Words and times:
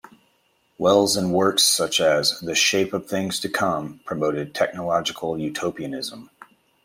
Wells 0.79 1.15
in 1.15 1.29
works 1.29 1.61
such 1.61 1.99
as 2.01 2.39
"The 2.39 2.55
Shape 2.55 2.91
of 2.91 3.05
Things 3.05 3.39
to 3.41 3.49
Come" 3.49 3.99
promoted 4.03 4.55
technological 4.55 5.37
utopianism. 5.37 6.31